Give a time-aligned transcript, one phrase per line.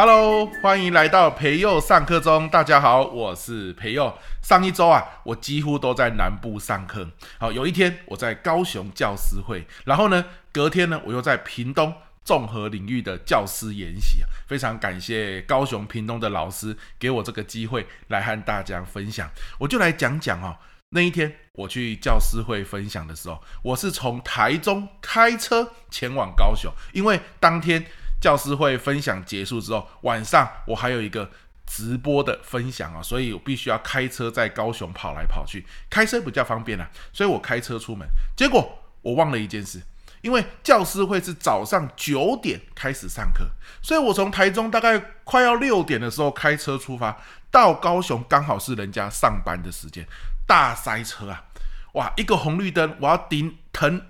[0.00, 2.48] Hello，欢迎来到培佑上课中。
[2.48, 4.16] 大家好，我是培佑。
[4.40, 7.10] 上一周啊，我几乎都在南部上课。
[7.36, 11.92] 好，有一天我在高雄教师会，然后呢，隔天呢，我又在屏东
[12.22, 14.18] 综合领域的教师研习。
[14.46, 19.28] 非常感谢高雄、屏东的老师给我这个机会来和大家分享。
[19.58, 20.56] 我就来讲讲哦，
[20.90, 27.84] 那一天我去教师会分享的时候，我是从台中开车前往高雄，因为当天。
[28.20, 31.30] 教师会分享结束之后，晚上我还有一个
[31.66, 38.08] 直播的分享啊，所以我必须要开车在高雄跑来跑去，开车比较方便啊，所以我开车出门。
[38.36, 39.80] 结果我忘了一件事，
[40.22, 43.46] 因为教师会是早上九点开始上课，
[43.82, 47.16] 所以我从台中大概快要六点的时候开车出发，
[47.50, 50.06] 到高雄刚好是人家上班的时间，
[50.46, 51.44] 大塞车啊！
[51.92, 54.02] 哇，一个红绿灯我要停停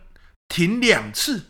[0.49, 1.45] 停两次。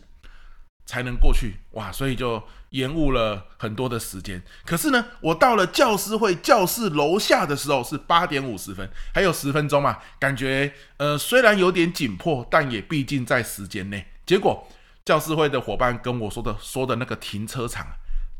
[0.89, 4.41] 才能过去哇，所以就延误了很多的时间。
[4.65, 14.07] 可是呢，我到了教师会教室楼下的时候是八点五十分，还有十分钟嘛，感觉呃虽然有点紧迫，但也毕竟在时间内。
[14.25, 14.67] 结果
[15.05, 17.85] 教师会的伙伴跟我说的说的那个停车场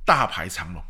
[0.03, 0.81] 大排长龙。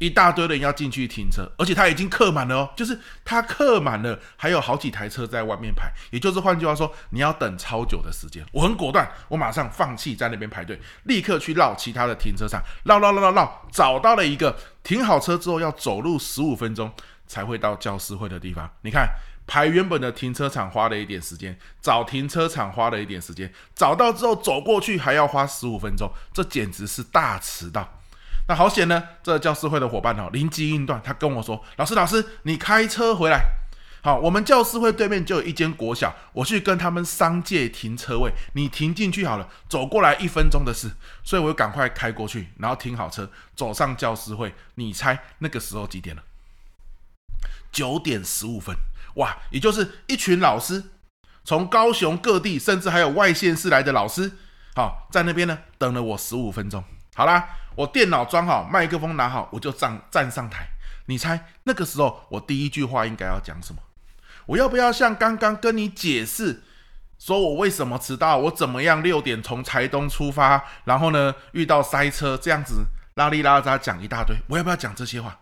[0.00, 8.42] 一大堆人要进去停车，而且他已经客满了哦，就是他客满了，还有好几台车在外面排，也就是换句话说，你要等超久的时间。
[8.50, 16.90] 我很果断，我马上放弃在那边排队，立刻去绕其他的停车场，绕绕绕绕绕，找到了一个停好车之后要走路十五分钟
[17.26, 18.70] 才会到教师会的地方。
[18.80, 19.06] 你看，
[19.46, 27.99] 排原本的停车场花了一点时间，找停车场花了一点时间，找到之后走过去还要花十五分钟，这简直是大迟到。
[28.48, 29.02] 那好险呢！
[29.22, 33.42] 这、教师会的伙伴哦，灵机应断，他跟我说：“老师，老师，你开车回来。
[34.02, 40.90] 好，我们教师会对面就有一间国小，我去跟他们商借停车位，你停进去好了，走过来一分钟的事。
[41.22, 44.54] 所以我就赶快开过去，然后停好车，走上教师会。
[44.74, 46.22] 你猜那个时候几点了？
[47.70, 48.74] 九点十五分。
[49.16, 50.82] 哇，也就是一群老师，
[51.44, 54.32] 从高雄各地，甚至还有外县市来的老师，
[54.74, 56.82] 好，在那边呢等了我十五分钟。
[57.20, 60.68] 好啦。”我电脑装好，麦克风拿好，我就站站上台。
[61.06, 63.80] 你猜那个时候我第一句话应该要讲什么？
[64.46, 66.62] 我要不要像刚刚跟你解释，
[67.18, 68.36] 说我为什么迟到？
[68.36, 74.36] 我怎么样六点从台东出发，然后呢遇到塞车，这样子拉里拉杂讲一大堆。
[74.48, 75.38] 我要不要讲这些话？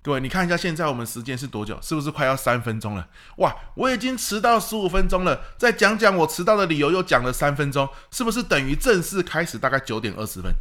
[0.00, 1.78] 各位，你看一下现在我们时间是多久？
[1.82, 3.08] 是不是快要三分钟了？
[3.38, 5.42] 哇，我已经迟到十五分钟了。
[5.58, 10.54] 再讲讲我迟到的理由，又讲了三分钟，是不是等于正式开始大概九点二十分？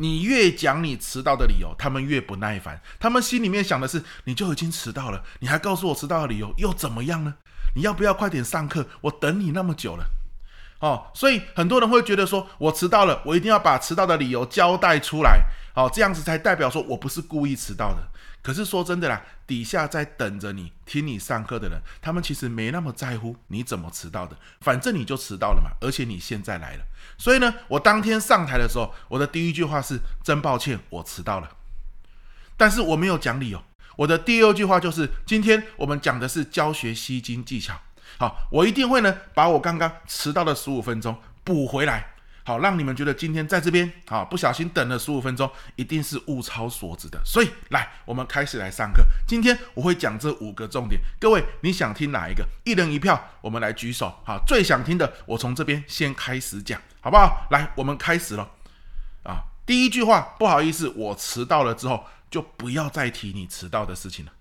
[0.00, 2.80] 你越讲你迟到的理由，他们越不耐烦。
[2.98, 7.34] 他们心里面想的是，你就已经迟到了，你还告诉我迟到的理由，又怎么样呢？
[7.76, 8.86] 你要不要快点上课？
[9.02, 10.06] 我等你那么久了。
[10.78, 15.42] 哦，所以很多人会觉得说，我迟到了，我一定要把迟到的理由交代出来，
[15.74, 18.08] 哦，这样子才代表说我不是故意迟到的。
[18.42, 26.84] 可是说真的啦，底下在等着你听你上课的人，他们其实没那么在乎你怎么迟到的，反正你就迟到了嘛，而且你现在来了。
[27.18, 31.50] 所以呢，我当天上台的时候，我的第一句话是真抱歉，我迟到了。
[32.56, 33.62] 但是我没有讲理由，
[33.96, 37.78] 我的第二句话就是今天我们讲的是教学吸睛技巧。
[38.18, 42.09] 好，我一定会呢把我刚刚迟到的十五分钟补回来。
[42.50, 47.16] 好，让你们觉得今天在这边啊，不小心等了十五分钟，一定是物超所值的。
[47.24, 49.04] 所以来，我们开始来上课。
[49.24, 52.44] 今天我会讲这五个重点，各位你想听哪一个？
[52.64, 54.12] 一人一票，我们来举手。
[54.24, 57.46] 好，最想听的，我从这边先开始讲，好不好？
[57.52, 58.50] 来，我们开始了。
[59.22, 64.32] 啊，第一句话，不好意思，我迟到了之后，就不要再提你迟到的事情了。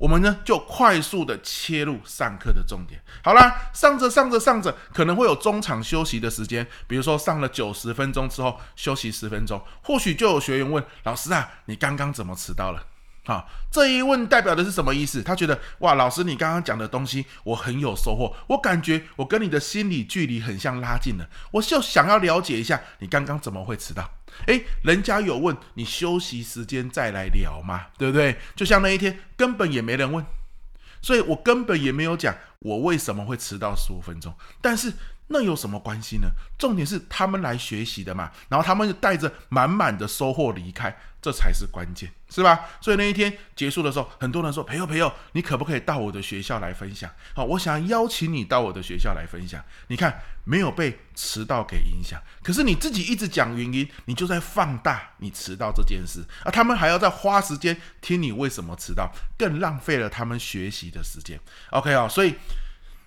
[0.00, 2.98] 我们呢就快速的切入上课的重点。
[3.22, 12.86] 好啦，上着上着上着，可能会有中场休息的时间，比如说上了九十分钟之后休息十分钟，或许就有学员问老师啊，你刚刚怎么迟到了？
[13.26, 15.22] 啊，这一问代表的是什么意思？
[15.22, 24.10] 他觉得哇，老师你刚刚讲的东西我很有收获，我感觉我跟你的心理距离很像拉近了，我就想要了解一下你刚刚怎么会迟到。
[24.46, 28.36] 诶，人家有问你休息时间再来聊嘛，对不对？
[28.54, 30.24] 就像那一天根本也没人问，
[31.02, 34.34] 所以我根本也没有讲我为什么会迟到十五分钟。
[34.60, 34.92] 但是
[35.32, 36.28] 那有什么关系呢？
[36.58, 40.94] 重点是他们来学习的嘛，然后他们带着满满的收获离开。
[41.22, 42.58] 这才是关键，是吧？
[42.80, 49.62] 所以那一天结束的时候，很多人说：“朋友，朋友，你可不可以到我的学校来分享？”好，我想邀请你到我的学校来分享。
[49.88, 61.38] 你看，没有被迟到给影响，可是你自己一直讲原因，你就在放大你迟到这件事，而他们还要再花时间听你为什么迟到，更浪费了他们学习的时间。
[61.72, 62.34] OK 啊，所以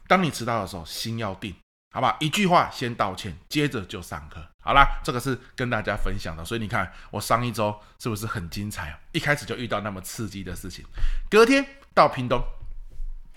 [0.08, 1.56] 当你迟到的时候，心要定，
[1.94, 4.44] 好吧，一句话先道歉，接着就上课。
[4.60, 6.44] 好啦，这个是跟大家分享的。
[6.44, 9.00] 所以你看，我上一周是不是很精彩？
[9.12, 10.84] 一开始就遇到那么刺激的事情，
[11.30, 11.64] 隔天
[11.94, 12.44] 到屏东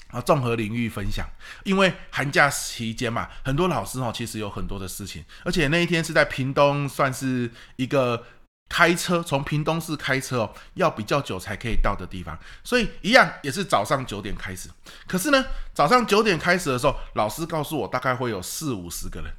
[0.09, 1.29] 啊，综合领域分享。
[1.65, 8.25] 因为寒假期间嘛，很多老师哦，其实有很多的事情，而且那一天是在屏东，算是一个。
[8.69, 14.69] 开车从屏东市开车哦，要比较久才可以到的地方，所以一样也是早上九点开始。
[15.07, 19.33] 可是呢，早上九点开始的时候，老师告诉我大概会有四五十个人，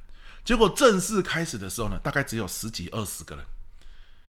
[0.44, 3.44] 结果正式开始的时候呢，大概只有十几二十个人。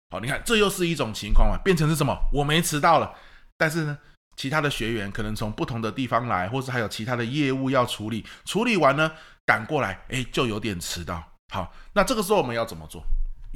[0.09, 2.17] 好，你看这又是一种情况啊，变成是什么？
[2.33, 3.13] 我没迟到了，
[3.57, 3.97] 但是呢，
[4.35, 9.11] 其他的学员可能从不同的地方来，或是还有其他的业务要处理，处理完呢
[9.45, 11.23] 赶过来，哎，就有点迟到。
[11.53, 13.03] 好，那这个时候我们要怎么做？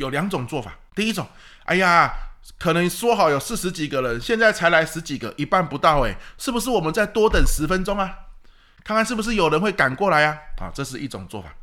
[0.01, 0.73] 有两种做法。
[0.95, 1.25] 第一种，
[1.63, 2.11] 哎呀，
[2.57, 8.17] 可能说好有四十几个人，现在才来十几个，一半不到，诶，是不是我们再多等十分钟啊？
[8.83, 10.37] 看看是不是有人会赶过来啊？
[10.57, 11.53] 啊，这是一种做法。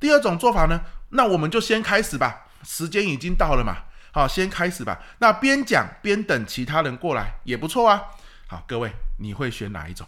[0.00, 0.80] 第二种做法呢，
[1.10, 4.98] 那我们就先开始吧，时间已经到了嘛，好，先开始吧。
[5.18, 8.02] 那边讲边等其他人过来也不错啊。
[8.48, 10.06] 好，各位，你会选哪一种？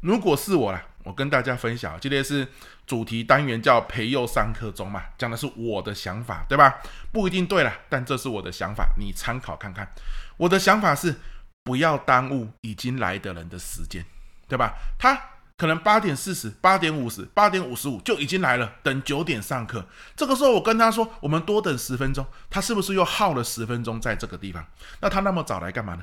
[0.00, 0.82] 如果是我啦。
[1.06, 2.44] 我跟大家分享，今天是
[2.84, 6.82] 主题单元叫培祐上课中嘛，讲的是我的想法，对吧？
[7.12, 9.88] 不一定对了，但这是我的想法，你参考看看。
[10.36, 11.14] 我的想法是
[11.62, 14.04] 不要耽误已经来的人的时间，
[14.48, 14.74] 对吧？
[14.98, 15.16] 他
[15.56, 19.86] 可能八点四十、八点五十、八点五十五就已经来了，等九点上课。
[20.16, 24.66] 这个时候我跟他说，我们多等十分钟，他是不是又耗了十分钟在这个地方？
[25.00, 26.02] 那他那么早来干嘛呢？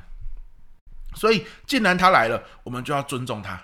[1.14, 3.62] 所以既然他来了，我们就要尊重他。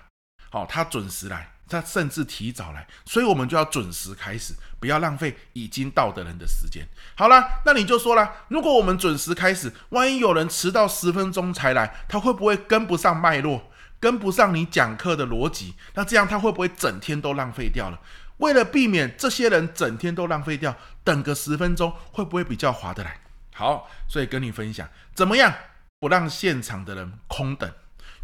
[0.51, 6.85] 好，他准时来，他甚至提早来，所以我们就要准时开始，不要浪费已经到的人的时间。
[7.15, 15.75] 好了，那你就说了，如果我们准时开始，万一有人迟到十分钟才来，他会不会跟不上脉络，跟不上你讲课的逻辑？
[15.93, 17.97] 那这样他会不会整天都浪费掉了？
[18.37, 20.75] 为了避免这些人整天都浪费掉，
[21.05, 23.21] 等个十分钟会不会比较划得来？
[23.53, 25.53] 好，所以跟你分享，怎么样
[25.99, 27.71] 不让现场的人空等，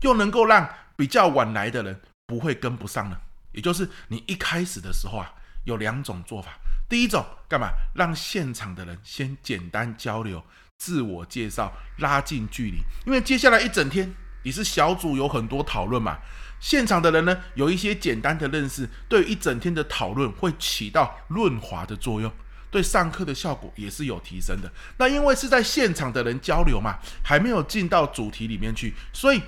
[0.01, 3.17] 又能够让比较晚来的人不会跟不上呢，
[3.53, 5.33] 也就是你一开始的时候啊，
[5.63, 6.59] 有两种做法。
[6.89, 7.69] 第一种干嘛？
[7.95, 10.43] 让现场的人先简单交流、
[10.77, 12.79] 自我介绍、拉近距离。
[13.05, 14.13] 因为接下来一整天
[14.43, 16.17] 你是小组，有很多讨论嘛。
[16.59, 22.29] 现场的人呢，有一些简单的认识，对一整天的讨论会起到润滑的作用，
[22.69, 24.69] 对上课的效果也是有提升的。
[24.97, 29.41] 那因为是在现场的人交流嘛，还没有进到主题里面去，所以。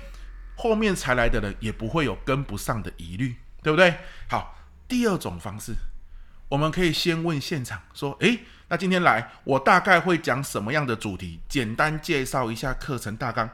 [0.60, 3.94] 后面才来的人也不会有跟不上的疑虑，对不对？
[4.28, 5.74] 好，第二种方式，
[6.50, 11.40] 我们可以先问现场说：“诶，那今天来，我大概会讲什么样的主题？
[11.48, 13.48] 简单介绍一下课程大纲。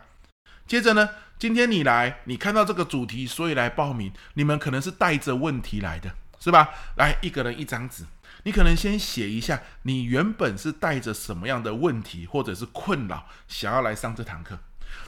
[0.66, 1.08] 接着呢，
[1.38, 4.12] 今天你来，你看到这个主题，所以来报名。
[4.34, 6.70] 你们可能是带着问题来的，是吧？
[6.96, 8.02] 来，一个人一张纸，
[8.42, 14.58] 你可能先写一下，你原本是带着什么样的问题或者是困扰，想要来上这堂课。”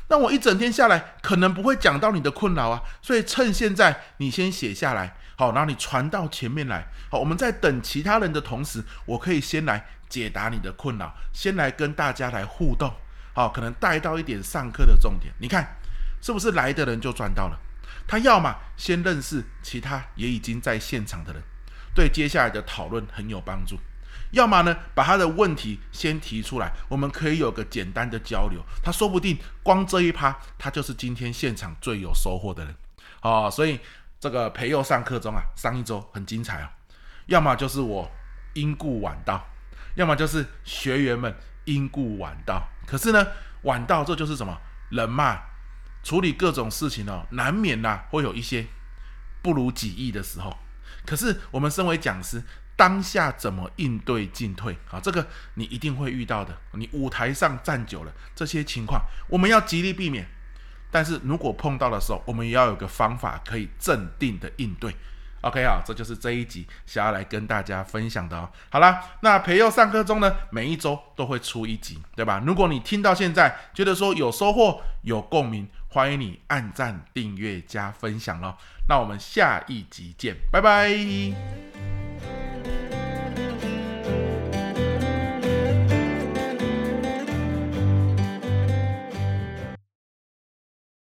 [0.09, 12.93] 那我一整天下来，可能不会讲到你的困扰啊，所以趁现在你先写下来，好，然后你传到前面来，好，我们在等其他人的同时，我可以先来解答你的困扰，先来跟大家来互动，
[13.35, 15.77] 好，可能带到一点上课的重点，你看
[16.23, 17.59] 是不是来的人就赚到了？
[18.07, 21.43] 他要么先认识其他也已经在现场的人，
[21.95, 23.79] 对接下来的讨论很有帮助。
[24.33, 28.63] 要么呢，把他的问题先提出来，我们可以有个简单的交流。
[28.83, 32.75] 他说不定光这一趴，他就是今天现场最有收获的人。
[33.23, 33.81] 哦，所以
[34.21, 36.71] 这个培祐上课中啊，上一周很精彩啊。
[37.25, 38.11] 要么就是我
[38.53, 39.43] 因故晚到，
[39.95, 41.35] 要么就是学员们
[41.65, 42.63] 因故晚到。
[42.87, 43.27] 可是呢，
[43.63, 44.59] 晚到这就是什么？
[44.91, 45.41] 人嘛，
[46.03, 48.67] 处理各种事情哦，难免呐会有一些
[49.41, 50.55] 不如己意的时候。
[51.07, 52.43] 可是我们身为讲师。
[52.79, 55.01] 当下怎么应对进退啊？
[55.01, 56.57] 这个你一定会遇到的。
[56.75, 60.25] 你舞台上站久了，这些情况我们要极力避免。
[60.89, 64.95] 但是如果碰到的时候，我们也要有个方法可以镇定的应对。
[65.41, 68.49] OK 啊，这就是这一集想要来跟大家分享的哦。
[68.71, 72.41] 好啦，那培佑上课中呢，每一周都会出一集，对吧？
[72.47, 78.57] 如果你听到现在觉得说有收获、有共鸣，欢迎你按赞、订阅、加分享喽。
[78.89, 81.68] 那我们下一集见，拜拜。